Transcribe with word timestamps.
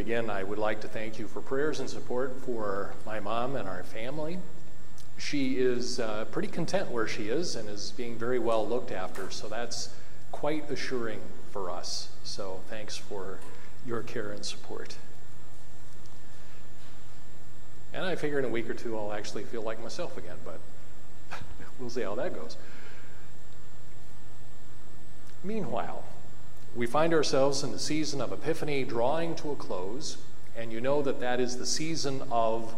again, 0.00 0.30
I 0.30 0.42
would 0.42 0.58
like 0.58 0.80
to 0.80 0.88
thank 0.88 1.18
you 1.18 1.28
for 1.28 1.40
prayers 1.40 1.78
and 1.78 1.88
support 1.88 2.34
for 2.44 2.94
my 3.06 3.20
mom 3.20 3.54
and 3.54 3.68
our 3.68 3.84
family. 3.84 4.38
She 5.16 5.58
is 5.58 6.00
uh, 6.00 6.24
pretty 6.32 6.48
content 6.48 6.90
where 6.90 7.06
she 7.06 7.28
is 7.28 7.54
and 7.54 7.68
is 7.68 7.92
being 7.92 8.16
very 8.16 8.40
well 8.40 8.66
looked 8.66 8.90
after, 8.90 9.30
so 9.30 9.48
that's 9.48 9.94
quite 10.32 10.68
assuring 10.70 11.20
for 11.52 11.70
us. 11.70 12.08
So 12.24 12.62
thanks 12.68 12.96
for 12.96 13.38
your 13.86 14.02
care 14.02 14.32
and 14.32 14.44
support. 14.44 14.96
And 17.94 18.04
I 18.04 18.16
figure 18.16 18.40
in 18.40 18.44
a 18.44 18.48
week 18.48 18.68
or 18.68 18.74
two 18.74 18.98
I'll 18.98 19.12
actually 19.12 19.44
feel 19.44 19.62
like 19.62 19.80
myself 19.80 20.18
again, 20.18 20.38
but 20.44 20.58
we'll 21.78 21.90
see 21.90 22.02
how 22.02 22.16
that 22.16 22.34
goes. 22.34 22.56
Meanwhile, 25.44 26.02
we 26.74 26.86
find 26.86 27.12
ourselves 27.12 27.62
in 27.62 27.72
the 27.72 27.78
season 27.78 28.20
of 28.20 28.32
Epiphany 28.32 28.84
drawing 28.84 29.34
to 29.36 29.50
a 29.50 29.56
close, 29.56 30.18
and 30.56 30.72
you 30.72 30.80
know 30.80 31.02
that 31.02 31.20
that 31.20 31.40
is 31.40 31.58
the 31.58 31.66
season 31.66 32.22
of 32.30 32.74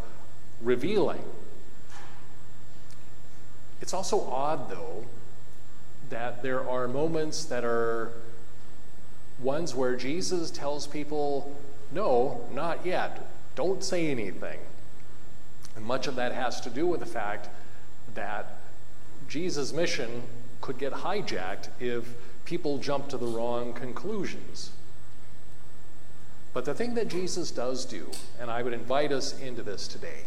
revealing. 0.61 1.25
It's 3.81 3.95
also 3.95 4.21
odd, 4.31 4.71
though, 4.71 5.07
that 6.11 6.43
there 6.43 6.69
are 6.69 6.87
moments 6.87 7.45
that 7.47 7.65
are 7.65 8.13
ones 9.39 9.75
where 9.75 9.97
Jesus 9.97 10.51
tells 10.51 10.87
people, 10.87 11.57
No, 11.91 12.47
not 12.53 12.85
yet. 12.85 13.31
Don't 13.55 13.83
say 13.83 14.11
anything. 14.11 14.61
And 15.77 15.85
much 15.85 16.07
of 16.07 16.17
that 16.17 16.33
has 16.33 16.61
to 16.63 16.71
do 16.71 16.87
with 16.87 17.01
the 17.01 17.07
fact 17.07 17.49
that 18.15 18.59
Jesus' 19.29 19.73
mission 19.73 20.23
could 20.61 20.79
get 20.79 20.93
hijacked 20.93 21.69
if 21.79 22.15
people 22.45 22.79
jump 22.79 23.09
to 23.09 23.17
the 23.17 23.27
wrong 23.27 23.73
conclusions. 23.73 24.71
But 26.53 26.65
the 26.65 26.75
thing 26.75 26.95
that 26.95 27.09
Jesus 27.09 27.51
does 27.51 27.85
do, 27.85 28.11
and 28.41 28.51
I 28.51 28.63
would 28.63 28.73
invite 28.73 29.13
us 29.13 29.39
into 29.39 29.63
this 29.63 29.87
today, 29.87 30.25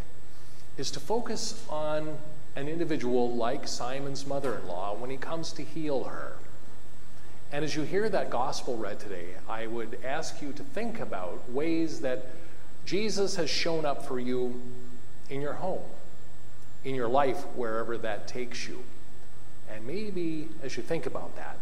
is 0.77 0.89
to 0.91 0.99
focus 0.99 1.65
on 1.69 2.17
an 2.55 2.67
individual 2.67 3.35
like 3.35 3.67
Simon's 3.67 4.25
mother 4.25 4.55
in 4.55 4.67
law 4.67 4.95
when 4.95 5.09
he 5.09 5.17
comes 5.17 5.51
to 5.53 5.63
heal 5.63 6.05
her. 6.05 6.33
And 7.51 7.63
as 7.63 7.75
you 7.75 7.83
hear 7.83 8.09
that 8.09 8.29
gospel 8.29 8.77
read 8.77 8.99
today, 8.99 9.35
I 9.47 9.67
would 9.67 9.99
ask 10.03 10.41
you 10.41 10.53
to 10.53 10.63
think 10.63 10.99
about 10.99 11.49
ways 11.51 12.01
that 12.01 12.27
Jesus 12.85 13.35
has 13.35 13.49
shown 13.49 13.85
up 13.85 14.05
for 14.07 14.19
you 14.19 14.61
in 15.29 15.41
your 15.41 15.53
home, 15.53 15.83
in 16.83 16.95
your 16.95 17.07
life, 17.07 17.41
wherever 17.55 17.97
that 17.97 18.27
takes 18.27 18.67
you. 18.67 18.83
And 19.69 19.85
maybe 19.85 20.49
as 20.61 20.77
you 20.77 20.83
think 20.83 21.05
about 21.05 21.35
that, 21.35 21.57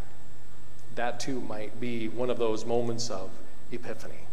that 0.95 1.19
too 1.19 1.41
might 1.41 1.79
be 1.79 2.07
one 2.09 2.29
of 2.29 2.37
those 2.37 2.65
moments 2.65 3.09
of 3.09 3.29
epiphany. 3.71 4.27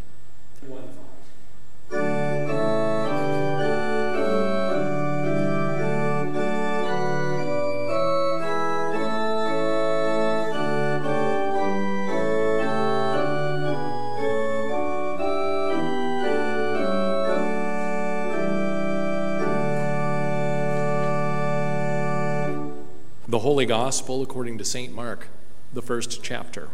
The 23.31 23.41
Holy 23.41 23.67
Gospel 23.67 24.23
according 24.23 24.57
to 24.57 24.65
St. 24.65 24.95
Mark 24.95 25.29
the 25.71 25.83
first 25.83 26.23
chapter. 26.23 26.71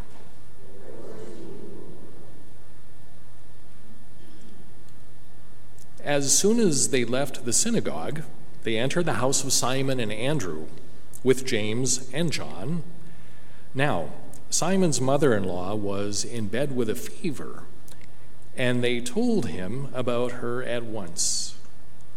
As 6.04 6.38
soon 6.38 6.60
as 6.60 6.90
they 6.90 7.04
left 7.04 7.44
the 7.44 7.52
synagogue, 7.52 8.22
they 8.62 8.78
entered 8.78 9.06
the 9.06 9.14
house 9.14 9.42
of 9.42 9.52
Simon 9.52 9.98
and 9.98 10.12
Andrew 10.12 10.66
with 11.24 11.44
James 11.44 12.08
and 12.12 12.30
John. 12.30 12.84
Now, 13.74 14.10
Simon's 14.48 15.00
mother 15.00 15.34
in 15.34 15.42
law 15.42 15.74
was 15.74 16.24
in 16.24 16.46
bed 16.46 16.76
with 16.76 16.88
a 16.88 16.94
fever, 16.94 17.64
and 18.56 18.84
they 18.84 19.00
told 19.00 19.46
him 19.46 19.88
about 19.92 20.30
her 20.30 20.62
at 20.62 20.84
once. 20.84 21.56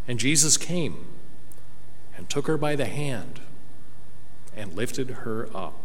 And 0.08 0.20
Jesus 0.20 0.58
came 0.58 1.08
and 2.16 2.30
took 2.30 2.46
her 2.46 2.60
by 2.60 2.76
the 2.76 2.86
hand 2.86 3.40
and 4.58 4.74
lifted 4.74 5.10
her 5.10 5.48
up. 5.56 5.76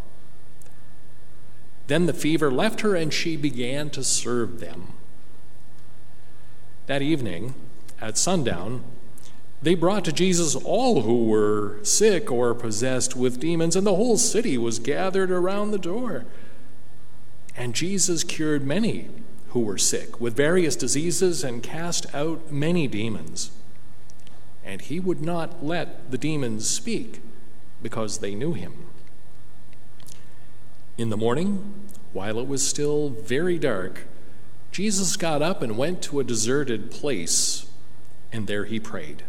Then 1.86 2.06
the 2.06 2.12
fever 2.12 2.50
left 2.50 2.80
her, 2.80 2.96
and 2.96 3.12
she 3.12 3.36
began 3.36 3.90
to 3.90 4.02
serve 4.02 4.60
them. 4.60 4.94
That 6.86 7.02
evening, 7.02 7.54
at 8.00 8.18
sundown, 8.18 8.82
they 9.60 9.74
brought 9.74 10.04
to 10.06 10.12
Jesus 10.12 10.56
all 10.56 11.02
who 11.02 11.26
were 11.26 11.78
sick 11.84 12.30
or 12.32 12.54
possessed 12.54 13.14
with 13.14 13.38
demons, 13.38 13.76
and 13.76 13.86
the 13.86 13.94
whole 13.94 14.18
city 14.18 14.58
was 14.58 14.78
gathered 14.78 15.30
around 15.30 15.70
the 15.70 15.78
door. 15.78 16.24
And 17.56 17.74
Jesus 17.74 18.24
cured 18.24 18.66
many 18.66 19.08
who 19.50 19.60
were 19.60 19.78
sick 19.78 20.20
with 20.20 20.34
various 20.34 20.74
diseases 20.74 21.44
and 21.44 21.62
cast 21.62 22.12
out 22.14 22.50
many 22.50 22.88
demons. 22.88 23.52
And 24.64 24.80
he 24.80 24.98
would 24.98 25.20
not 25.20 25.64
let 25.64 26.10
the 26.10 26.18
demons 26.18 26.68
speak 26.68 27.20
because 27.82 28.18
they 28.18 28.34
knew 28.34 28.52
him. 28.52 28.86
In 30.98 31.10
the 31.10 31.16
morning, 31.16 31.88
while 32.12 32.38
it 32.38 32.46
was 32.46 32.66
still 32.66 33.08
very 33.08 33.58
dark, 33.58 34.06
Jesus 34.70 35.16
got 35.16 35.42
up 35.42 35.62
and 35.62 35.76
went 35.76 36.02
to 36.02 36.20
a 36.20 36.24
deserted 36.24 36.90
place, 36.90 37.66
and 38.32 38.46
there 38.46 38.64
he 38.64 38.78
prayed. 38.78 39.24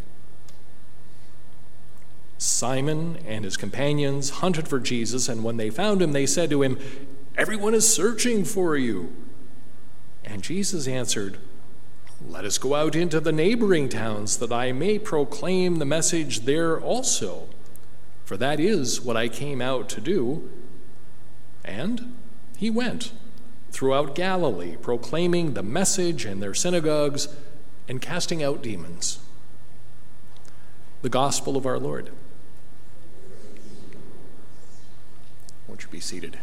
Simon 2.38 3.18
and 3.26 3.46
his 3.46 3.56
companions 3.56 4.30
hunted 4.30 4.68
for 4.68 4.80
Jesus, 4.80 5.30
and 5.30 5.44
when 5.44 5.58
they 5.58 5.70
found 5.70 6.02
him, 6.02 6.12
they 6.12 6.26
said 6.26 6.50
to 6.50 6.62
him, 6.62 6.78
Everyone 7.38 7.74
is 7.74 7.92
searching 7.92 8.44
for 8.44 8.76
you. 8.76 9.14
And 10.26 10.44
Jesus 10.44 10.88
answered, 10.88 11.38
Let 12.26 12.46
us 12.46 12.58
go 12.58 12.76
out 12.76 12.96
into 12.96 13.20
the 13.20 13.32
neighboring 13.32 13.90
towns, 13.90 14.38
that 14.38 14.52
I 14.52 14.72
may 14.72 15.00
proclaim 15.00 15.78
the 15.78 15.86
message 15.86 16.42
there 16.42 16.80
also. 16.80 17.48
For 18.26 18.38
that 18.38 18.60
is 18.60 19.02
what 19.02 19.18
I 19.18 19.28
came 19.28 19.62
out 19.62 19.90
to 19.90 20.02
do 20.02 20.50
and 21.64 22.16
he 22.58 22.70
went 22.70 23.12
throughout 23.72 24.16
Galilee, 24.16 24.76
proclaiming 24.76 25.54
the 25.54 25.64
message 25.64 26.26
in 26.26 26.40
their 26.40 26.54
synagogues 26.54 27.28
and 27.88 28.02
casting 28.02 28.44
out 28.44 28.62
demons. 28.62 29.20
The 31.02 31.10
gospel 31.10 31.58
of 31.58 31.66
our 31.66 31.80
Lord. 31.80 32.12
Won't 35.68 35.84
you 35.84 35.90
be 35.90 36.00
seated? 36.00 36.38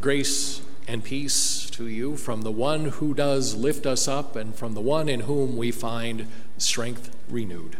Grace 0.00 0.60
and 0.86 1.02
peace 1.02 1.68
to 1.70 1.88
you 1.88 2.16
from 2.16 2.42
the 2.42 2.52
one 2.52 2.86
who 2.86 3.12
does 3.12 3.54
lift 3.54 3.86
us 3.86 4.06
up 4.06 4.36
and 4.36 4.54
from 4.54 4.74
the 4.74 4.80
one 4.80 5.08
in 5.08 5.20
whom 5.20 5.56
we 5.56 5.70
find 5.70 6.26
strength 6.58 7.14
renewed. 7.28 7.76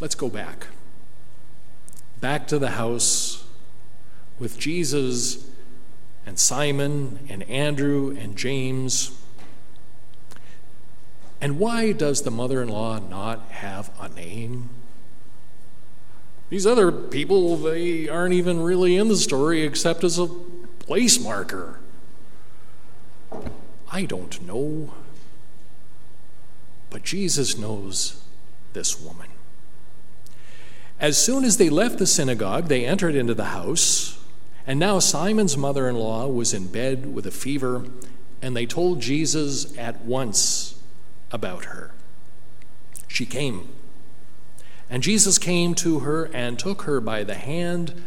Let's 0.00 0.14
go 0.14 0.28
back. 0.28 0.66
Back 2.20 2.46
to 2.48 2.58
the 2.58 2.70
house 2.70 3.44
with 4.38 4.58
Jesus 4.58 5.48
and 6.26 6.38
Simon 6.38 7.20
and 7.28 7.42
Andrew 7.44 8.16
and 8.18 8.36
James. 8.36 9.18
And 11.40 11.58
why 11.58 11.92
does 11.92 12.22
the 12.22 12.30
mother 12.30 12.62
in 12.62 12.68
law 12.68 12.98
not 12.98 13.48
have 13.50 13.90
a 14.00 14.08
name? 14.08 14.70
These 16.54 16.68
other 16.68 16.92
people, 16.92 17.56
they 17.56 18.08
aren't 18.08 18.32
even 18.32 18.62
really 18.62 18.96
in 18.96 19.08
the 19.08 19.16
story 19.16 19.62
except 19.62 20.04
as 20.04 20.20
a 20.20 20.28
place 20.28 21.18
marker. 21.18 21.80
I 23.90 24.04
don't 24.04 24.40
know. 24.46 24.94
But 26.90 27.02
Jesus 27.02 27.58
knows 27.58 28.22
this 28.72 29.00
woman. 29.00 29.30
As 31.00 31.18
soon 31.18 31.44
as 31.44 31.56
they 31.56 31.68
left 31.68 31.98
the 31.98 32.06
synagogue, 32.06 32.68
they 32.68 32.86
entered 32.86 33.16
into 33.16 33.34
the 33.34 33.46
house. 33.46 34.24
And 34.64 34.78
now 34.78 35.00
Simon's 35.00 35.56
mother 35.56 35.88
in 35.88 35.96
law 35.96 36.28
was 36.28 36.54
in 36.54 36.68
bed 36.68 37.12
with 37.12 37.26
a 37.26 37.32
fever, 37.32 37.84
and 38.40 38.56
they 38.56 38.64
told 38.64 39.02
Jesus 39.02 39.76
at 39.76 40.02
once 40.02 40.80
about 41.32 41.64
her. 41.64 41.90
She 43.08 43.26
came. 43.26 43.70
And 44.90 45.02
Jesus 45.02 45.38
came 45.38 45.74
to 45.76 46.00
her 46.00 46.26
and 46.26 46.58
took 46.58 46.82
her 46.82 47.00
by 47.00 47.24
the 47.24 47.34
hand 47.34 48.02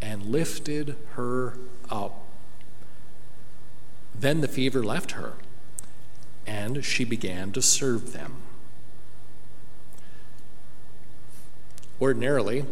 and 0.00 0.26
lifted 0.26 0.96
her 1.14 1.58
up. 1.90 2.24
Then 4.14 4.40
the 4.40 4.48
fever 4.48 4.84
left 4.84 5.12
her, 5.12 5.34
and 6.46 6.84
she 6.84 7.04
began 7.04 7.52
to 7.52 7.62
serve 7.62 8.12
them. 8.12 8.36
Ordinarily, 12.00 12.64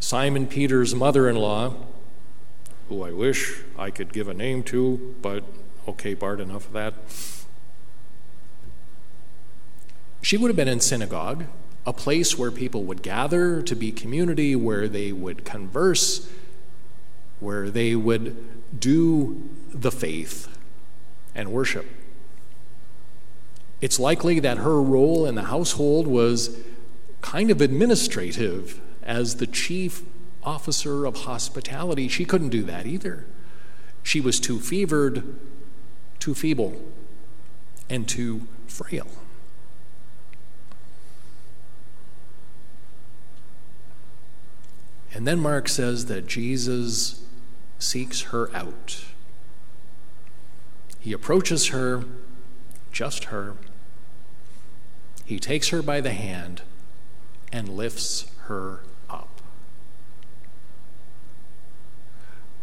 Simon 0.00 0.46
Peter's 0.46 0.94
mother 0.94 1.28
in 1.28 1.36
law, 1.36 1.74
who 2.88 3.02
I 3.02 3.12
wish 3.12 3.62
I 3.78 3.90
could 3.90 4.12
give 4.12 4.28
a 4.28 4.34
name 4.34 4.62
to, 4.64 5.16
but 5.20 5.44
okay, 5.86 6.14
Bart, 6.14 6.40
enough 6.40 6.66
of 6.66 6.72
that. 6.72 6.94
She 10.22 10.36
would 10.36 10.48
have 10.48 10.56
been 10.56 10.68
in 10.68 10.80
synagogue, 10.80 11.44
a 11.88 11.92
place 11.94 12.36
where 12.36 12.50
people 12.50 12.84
would 12.84 13.00
gather 13.00 13.62
to 13.62 13.74
be 13.74 13.90
community, 13.90 14.54
where 14.54 14.88
they 14.88 15.10
would 15.10 15.42
converse, 15.42 16.30
where 17.40 17.70
they 17.70 17.96
would 17.96 18.36
do 18.78 19.48
the 19.70 19.90
faith 19.90 20.54
and 21.34 21.50
worship. 21.50 21.86
It's 23.80 23.98
likely 23.98 24.38
that 24.40 24.58
her 24.58 24.82
role 24.82 25.24
in 25.24 25.34
the 25.34 25.44
household 25.44 26.06
was 26.06 26.58
kind 27.22 27.50
of 27.50 27.62
administrative 27.62 28.82
as 29.02 29.36
the 29.36 29.46
chief 29.46 30.02
officer 30.44 31.06
of 31.06 31.20
hospitality. 31.20 32.06
She 32.06 32.26
couldn't 32.26 32.50
do 32.50 32.64
that 32.64 32.86
either. 32.86 33.24
She 34.02 34.20
was 34.20 34.38
too 34.38 34.60
fevered, 34.60 35.38
too 36.18 36.34
feeble, 36.34 36.82
and 37.88 38.06
too 38.06 38.46
frail. 38.66 39.06
And 45.18 45.26
then 45.26 45.40
Mark 45.40 45.68
says 45.68 46.06
that 46.06 46.28
Jesus 46.28 47.24
seeks 47.80 48.20
her 48.30 48.54
out. 48.54 49.04
He 51.00 51.12
approaches 51.12 51.66
her, 51.70 52.04
just 52.92 53.24
her. 53.24 53.54
He 55.24 55.40
takes 55.40 55.70
her 55.70 55.82
by 55.82 56.00
the 56.00 56.12
hand 56.12 56.62
and 57.50 57.68
lifts 57.68 58.30
her 58.42 58.82
up. 59.10 59.40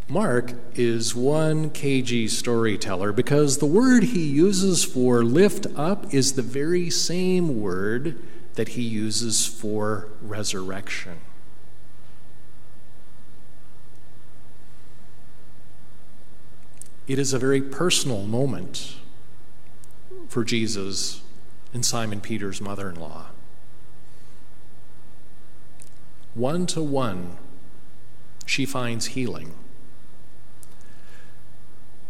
Mark 0.08 0.54
is 0.76 1.14
one 1.14 1.70
cagey 1.72 2.30
storyteller 2.30 3.12
because 3.12 3.58
the 3.58 3.66
word 3.66 4.04
he 4.04 4.26
uses 4.26 4.86
for 4.86 5.26
lift 5.26 5.68
up 5.76 6.14
is 6.14 6.36
the 6.36 6.42
very 6.42 6.90
same 6.90 7.60
word 7.60 8.18
that 8.54 8.70
he 8.70 8.82
uses 8.82 9.46
for 9.46 10.08
resurrection. 10.22 11.18
It 17.08 17.20
is 17.20 17.34
a 17.34 17.40
very 17.40 17.62
personal 17.62 18.24
moment 18.24 18.96
for 20.28 20.44
Jesus 20.44 21.22
and 21.72 21.86
Simon 21.86 22.20
Peter's 22.20 22.60
mother 22.60 22.90
in 22.90 23.00
law. 23.00 23.28
One 26.34 26.66
to 26.68 26.82
one, 26.82 27.38
she 28.46 28.66
finds 28.66 29.08
healing. 29.08 29.54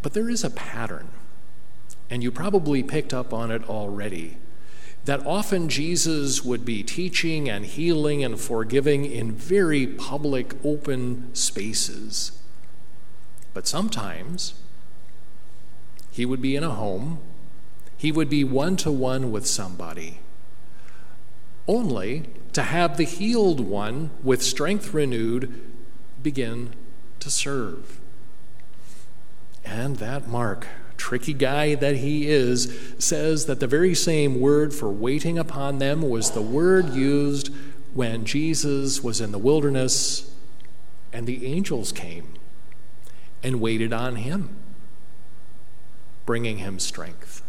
But 0.01 0.13
there 0.13 0.29
is 0.29 0.43
a 0.43 0.49
pattern, 0.49 1.09
and 2.09 2.23
you 2.23 2.31
probably 2.31 2.81
picked 2.81 3.13
up 3.13 3.33
on 3.33 3.51
it 3.51 3.67
already, 3.69 4.37
that 5.03 5.25
often 5.25 5.67
Jesus 5.67 6.43
would 6.45 6.63
be 6.63 6.83
teaching 6.83 7.49
and 7.49 7.65
healing 7.65 8.23
and 8.23 8.39
forgiving 8.39 9.05
in 9.05 9.33
very 9.33 9.85
public, 9.85 10.53
open 10.63 11.35
spaces. 11.35 12.31
But 13.53 13.67
sometimes 13.67 14.53
he 16.15 16.25
would 16.25 16.41
be 16.41 16.55
in 16.55 16.63
a 16.63 16.69
home, 16.69 17.19
he 17.97 18.09
would 18.09 18.29
be 18.29 18.45
one 18.45 18.77
to 18.77 18.89
one 18.89 19.33
with 19.33 19.45
somebody, 19.45 20.19
only 21.67 22.23
to 22.53 22.61
have 22.61 22.95
the 22.95 23.03
healed 23.03 23.59
one 23.59 24.11
with 24.23 24.41
strength 24.41 24.93
renewed 24.93 25.61
begin 26.23 26.73
to 27.19 27.29
serve. 27.29 27.99
And 29.65 29.97
that 29.97 30.25
Mark, 30.25 30.67
tricky 30.95 31.33
guy 31.33 31.75
that 31.75 31.97
he 31.97 32.29
is, 32.29 32.73
says 32.97 33.45
that 33.47 33.59
the 33.59 33.67
very 33.67 33.93
same 33.93 34.39
word 34.39 34.73
for 34.73 34.89
waiting 34.89 35.37
upon 35.37 35.79
them 35.79 36.01
was 36.01 36.31
the 36.31 36.41
word 36.41 36.93
used 36.93 37.53
when 37.93 38.23
Jesus 38.23 39.03
was 39.03 39.19
in 39.19 39.33
the 39.33 39.37
wilderness 39.37 40.33
and 41.11 41.27
the 41.27 41.45
angels 41.45 41.91
came 41.91 42.35
and 43.43 43.59
waited 43.59 43.91
on 43.91 44.15
him 44.15 44.55
bringing 46.25 46.57
him 46.57 46.79
strength. 46.79 47.41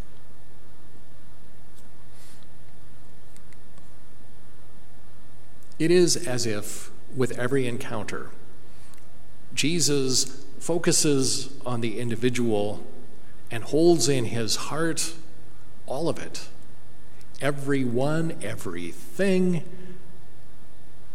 It 5.78 5.90
is 5.90 6.16
as 6.16 6.46
if, 6.46 6.90
with 7.14 7.38
every 7.38 7.66
encounter, 7.66 8.30
Jesus 9.54 10.44
focuses 10.58 11.50
on 11.64 11.80
the 11.80 11.98
individual 11.98 12.86
and 13.50 13.62
holds 13.64 14.08
in 14.08 14.26
his 14.26 14.56
heart 14.56 15.14
all 15.86 16.08
of 16.08 16.18
it 16.18 16.48
everyone, 17.40 18.34
everything, 18.42 19.62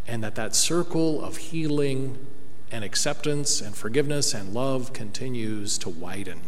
and 0.07 0.23
that 0.23 0.35
that 0.35 0.55
circle 0.55 1.23
of 1.23 1.37
healing 1.37 2.15
and 2.71 2.83
acceptance 2.83 3.59
and 3.59 3.75
forgiveness 3.75 4.33
and 4.33 4.53
love 4.53 4.93
continues 4.93 5.79
to 5.79 5.89
widen. 5.89 6.41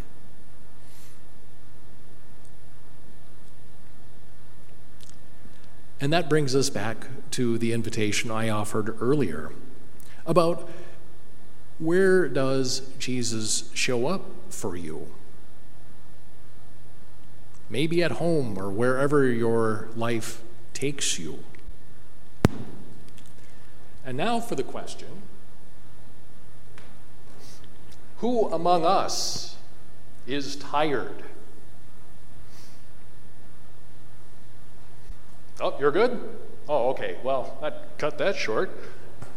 And 6.03 6.11
that 6.11 6.27
brings 6.27 6.53
us 6.53 6.69
back 6.69 7.07
to 7.31 7.57
the 7.57 7.71
invitation 7.71 8.29
I 8.29 8.49
offered 8.49 9.01
earlier 9.01 9.53
about 10.25 10.69
where 11.79 12.27
does 12.27 12.81
Jesus 12.99 13.71
show 13.73 14.07
up 14.07 14.25
for 14.49 14.75
you? 14.75 15.07
Maybe 17.69 18.03
at 18.03 18.11
home 18.11 18.57
or 18.57 18.69
wherever 18.69 19.25
your 19.25 19.87
life 19.95 20.41
takes 20.73 21.17
you. 21.17 21.39
And 24.05 24.17
now 24.17 24.41
for 24.41 24.55
the 24.55 24.63
question 24.63 25.21
Who 28.17 28.49
among 28.49 28.83
us 28.83 29.55
is 30.27 30.57
tired? 30.57 31.23
Oh, 35.63 35.73
you're 35.79 35.91
good? 35.93 36.19
Oh, 36.67 36.89
okay. 36.89 37.15
Well, 37.23 37.57
that 37.61 37.97
cut 37.97 38.17
that 38.17 38.35
short. 38.35 38.69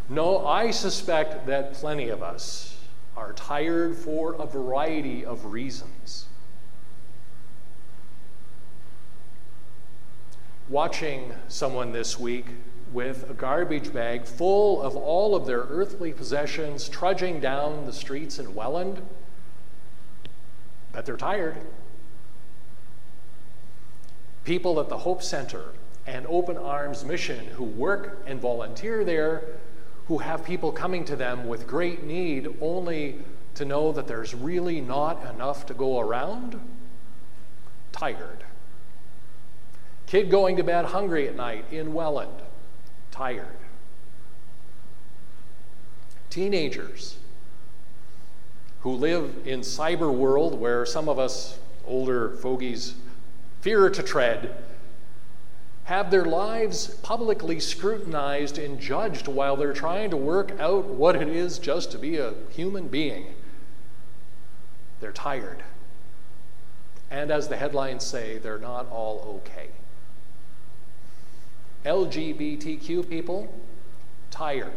No, 0.09 0.45
I 0.45 0.73
suspect 0.73 1.47
that 1.47 1.75
plenty 1.75 2.09
of 2.09 2.21
us 2.21 2.77
are 3.17 3.33
tired 3.35 3.97
for 3.97 4.35
a 4.35 4.45
variety 4.45 5.25
of 5.25 5.45
reasons. 5.45 6.27
Watching 10.69 11.33
someone 11.47 11.93
this 11.93 12.19
week 12.19 12.47
with 12.93 13.31
a 13.31 13.35
garbage 13.35 13.93
bag 13.93 14.25
full 14.25 14.83
of 14.83 14.97
all 14.97 15.37
of 15.37 15.47
their 15.47 15.61
earthly 15.61 16.13
possessions 16.13 16.89
trudging 16.89 17.39
down 17.39 17.87
the 17.87 17.93
streets 17.93 18.41
in 18.41 18.53
Welland, 18.53 19.01
bet 20.93 21.07
they're 21.07 21.17
tired. 21.17 21.57
People 24.43 24.81
at 24.81 24.89
the 24.89 24.99
Hope 24.99 25.23
Center 25.23 25.67
and 26.07 26.27
Open 26.29 26.57
Arms 26.57 27.05
Mission 27.05 27.45
who 27.47 27.65
work 27.65 28.23
and 28.27 28.41
volunteer 28.41 29.05
there, 29.05 29.43
who 30.07 30.19
have 30.19 30.45
people 30.45 30.71
coming 30.71 31.05
to 31.05 31.17
them 31.17 31.49
with 31.49 31.67
great 31.67 32.05
need 32.05 32.49
only 32.61 33.19
to 33.55 33.65
know 33.65 33.93
that 33.93 34.07
there's 34.07 34.35
really 34.35 34.81
not 34.81 35.25
enough 35.35 35.67
to 35.67 35.75
go 35.75 35.99
around? 35.99 36.61
Tired. 37.93 38.45
Kid 40.07 40.31
going 40.31 40.57
to 40.57 40.63
bed 40.63 40.85
hungry 40.87 41.27
at 41.27 41.35
night 41.35 41.65
in 41.73 41.93
Welland? 41.93 42.43
Tired. 43.11 43.47
Teenagers 46.31 47.17
who 48.81 48.93
live 48.93 49.35
in 49.45 49.61
cyber 49.61 50.15
world 50.15 50.61
where 50.61 50.87
some 50.87 51.09
of 51.09 51.19
us 51.19 51.59
older 51.87 52.37
fogies 52.37 52.95
fear 53.63 53.91
to 53.91 54.03
tread 54.03 54.55
have 55.87 56.11
their 56.11 56.25
lives 56.25 56.89
publicly 56.97 57.61
scrutinized 57.61 58.59
and 58.59 58.81
judged 58.81 59.29
while 59.29 59.57
they're 59.57 59.73
trying 59.73 60.11
to 60.11 60.17
work 60.17 60.51
out 60.59 60.85
what 60.87 61.15
it 61.15 61.29
is 61.29 61.61
just 61.61 61.93
to 61.93 61.99
be 61.99 62.17
a 62.17 62.35
human 62.51 62.89
being. 62.89 63.25
They're 65.01 65.13
tired. 65.13 65.63
And 67.09 67.31
as 67.31 67.47
the 67.47 67.57
headlines 67.57 68.05
say, 68.05 68.39
they're 68.39 68.59
not 68.59 68.91
all 68.91 69.41
okay. 69.47 69.69
LGBTQ 71.85 73.09
people, 73.09 73.55
tired. 74.33 74.73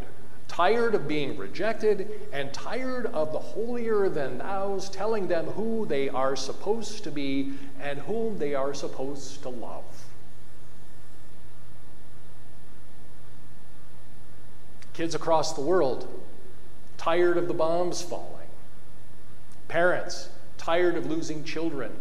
Tired 0.47 0.93
of 0.93 1.07
being 1.07 1.37
rejected 1.37 2.07
and 2.31 2.53
tired 2.53 3.07
of 3.07 3.33
the 3.33 3.39
holier 3.39 4.09
than 4.09 4.37
thous 4.37 4.89
telling 4.89 5.27
them 5.27 5.47
who 5.47 5.87
they 5.87 6.07
are 6.07 6.35
supposed 6.35 7.03
to 7.03 7.09
be 7.09 7.53
and 7.81 7.97
whom 7.97 8.37
they 8.37 8.53
are 8.53 8.75
supposed 8.75 9.41
to 9.41 9.49
love. 9.49 10.08
Kids 14.99 15.15
across 15.15 15.53
the 15.53 15.61
world, 15.61 16.09
tired 16.97 17.37
of 17.37 17.47
the 17.47 17.53
bombs 17.53 18.01
falling. 18.01 18.49
Parents, 19.69 20.27
tired 20.57 20.97
of 20.97 21.05
losing 21.05 21.45
children. 21.45 21.93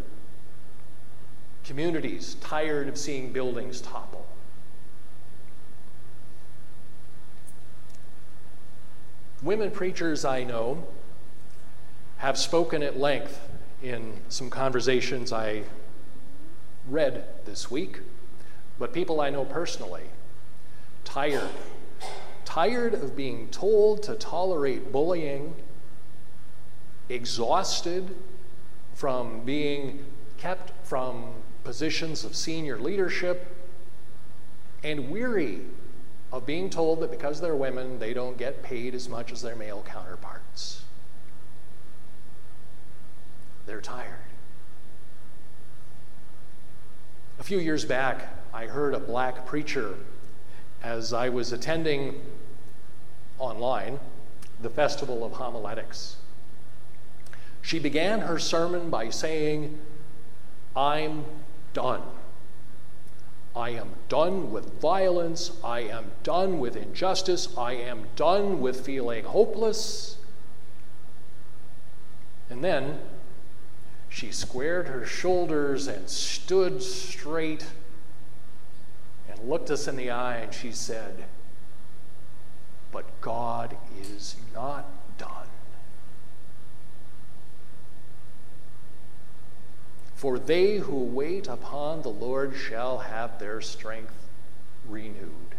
Communities, 1.62 2.34
tired 2.40 2.88
of 2.88 2.98
seeing 2.98 3.32
buildings 3.32 3.80
topple. 3.80 4.26
Women 9.44 9.70
preachers 9.70 10.24
I 10.24 10.42
know 10.42 10.82
have 12.16 12.36
spoken 12.36 12.82
at 12.82 12.98
length 12.98 13.40
in 13.80 14.14
some 14.28 14.50
conversations 14.50 15.32
I 15.32 15.62
read 16.88 17.28
this 17.44 17.70
week, 17.70 18.00
but 18.76 18.92
people 18.92 19.20
I 19.20 19.30
know 19.30 19.44
personally, 19.44 20.06
tired. 21.04 21.48
Tired 22.48 22.94
of 22.94 23.14
being 23.14 23.48
told 23.50 24.02
to 24.04 24.14
tolerate 24.14 24.90
bullying, 24.90 25.54
exhausted 27.10 28.16
from 28.94 29.44
being 29.44 30.02
kept 30.38 30.72
from 30.82 31.34
positions 31.62 32.24
of 32.24 32.34
senior 32.34 32.78
leadership, 32.78 33.54
and 34.82 35.10
weary 35.10 35.60
of 36.32 36.46
being 36.46 36.70
told 36.70 37.00
that 37.00 37.10
because 37.10 37.38
they're 37.38 37.54
women, 37.54 37.98
they 37.98 38.14
don't 38.14 38.38
get 38.38 38.62
paid 38.62 38.94
as 38.94 39.10
much 39.10 39.30
as 39.30 39.42
their 39.42 39.54
male 39.54 39.84
counterparts. 39.86 40.84
They're 43.66 43.82
tired. 43.82 44.14
A 47.38 47.42
few 47.42 47.58
years 47.58 47.84
back, 47.84 48.26
I 48.54 48.64
heard 48.64 48.94
a 48.94 48.98
black 48.98 49.44
preacher 49.44 49.96
as 50.82 51.12
I 51.12 51.28
was 51.28 51.52
attending 51.52 52.20
online 53.58 53.98
the 54.62 54.70
Festival 54.70 55.24
of 55.24 55.32
Homiletics. 55.32 56.16
She 57.60 57.80
began 57.80 58.20
her 58.20 58.38
sermon 58.38 58.88
by 58.88 59.10
saying, 59.10 59.78
I'm 60.76 61.24
done. 61.74 62.02
I 63.56 63.70
am 63.70 63.88
done 64.08 64.52
with 64.52 64.80
violence. 64.80 65.50
I 65.64 65.80
am 65.80 66.12
done 66.22 66.60
with 66.60 66.76
injustice. 66.76 67.48
I 67.58 67.72
am 67.72 68.04
done 68.14 68.60
with 68.60 68.86
feeling 68.86 69.24
hopeless. 69.24 70.18
And 72.48 72.62
then 72.62 73.00
she 74.08 74.30
squared 74.30 74.86
her 74.86 75.04
shoulders 75.04 75.88
and 75.88 76.08
stood 76.08 76.80
straight 76.80 77.66
and 79.28 79.48
looked 79.48 79.70
us 79.70 79.88
in 79.88 79.96
the 79.96 80.10
eye 80.10 80.36
and 80.36 80.54
she 80.54 80.70
said, 80.70 81.24
But 82.90 83.20
God 83.20 83.76
is 84.00 84.36
not 84.54 84.86
done. 85.18 85.46
For 90.14 90.38
they 90.38 90.78
who 90.78 90.96
wait 90.96 91.46
upon 91.46 92.02
the 92.02 92.08
Lord 92.08 92.54
shall 92.56 92.98
have 92.98 93.38
their 93.38 93.60
strength 93.60 94.14
renewed. 94.88 95.54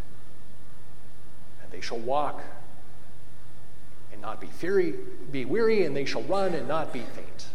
And 1.63 1.71
they 1.71 1.81
shall 1.81 1.99
walk 1.99 2.41
and 4.11 4.21
not 4.21 4.41
be, 4.41 4.47
fury, 4.47 4.95
be 5.31 5.45
weary, 5.45 5.85
and 5.85 5.95
they 5.95 6.03
shall 6.03 6.23
run 6.23 6.53
and 6.53 6.67
not 6.67 6.91
be 6.91 6.99
faint. 6.99 7.45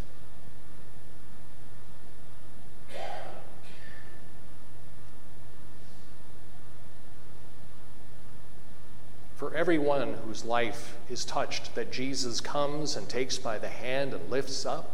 For 9.54 9.58
everyone 9.58 10.14
whose 10.14 10.44
life 10.44 10.96
is 11.08 11.24
touched 11.24 11.76
that 11.76 11.92
Jesus 11.92 12.40
comes 12.40 12.96
and 12.96 13.08
takes 13.08 13.38
by 13.38 13.56
the 13.56 13.68
hand 13.68 14.12
and 14.12 14.28
lifts 14.28 14.66
up, 14.66 14.90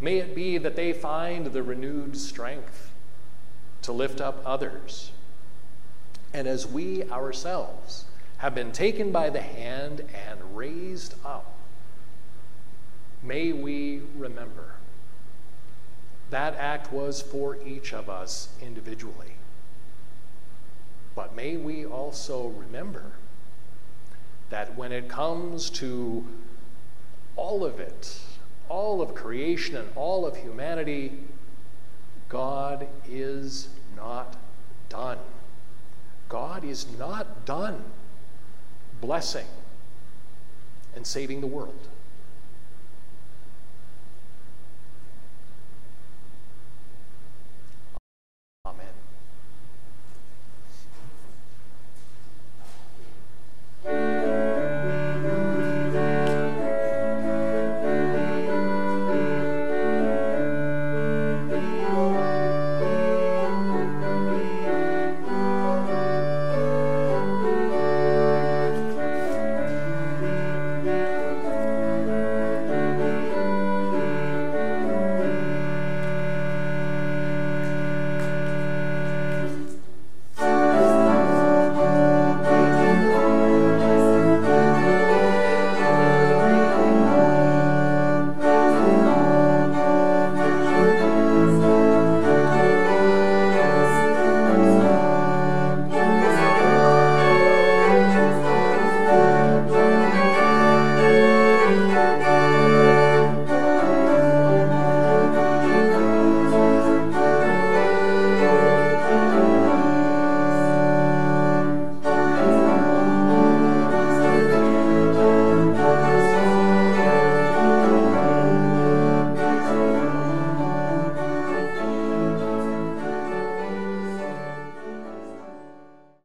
May 0.00 0.18
it 0.18 0.34
be 0.34 0.58
that 0.58 0.74
they 0.74 0.92
find 0.92 1.46
the 1.46 1.62
renewed 1.62 2.16
strength 2.16 2.90
to 3.82 3.92
lift 3.92 4.20
up 4.20 4.42
others. 4.44 5.12
And 6.32 6.48
as 6.48 6.66
we 6.66 7.04
ourselves 7.04 8.06
have 8.38 8.52
been 8.52 8.72
taken 8.72 9.12
by 9.12 9.30
the 9.30 9.42
hand 9.42 10.00
and 10.28 10.56
raised 10.56 11.14
up, 11.24 11.54
may 13.22 13.52
we 13.52 14.02
remember 14.16 14.74
that 16.30 16.56
act 16.56 16.92
was 16.92 17.22
for 17.22 17.62
each 17.64 17.94
of 17.94 18.10
us 18.10 18.48
individually. 18.60 19.36
But 21.14 21.36
may 21.36 21.56
we 21.56 21.86
also 21.86 22.48
remember 22.48 23.12
that 24.50 24.76
when 24.76 24.92
it 24.92 25.08
comes 25.08 25.70
to 25.70 26.26
all 27.36 27.64
of 27.64 27.80
it, 27.80 28.20
all 28.68 29.00
of 29.00 29.14
creation 29.14 29.76
and 29.76 29.88
all 29.94 30.26
of 30.26 30.36
humanity, 30.36 31.18
God 32.28 32.88
is 33.08 33.68
not 33.96 34.36
done. 34.88 35.18
God 36.28 36.64
is 36.64 36.86
not 36.98 37.44
done 37.44 37.84
blessing 39.00 39.46
and 40.96 41.06
saving 41.06 41.40
the 41.40 41.46
world. 41.46 41.88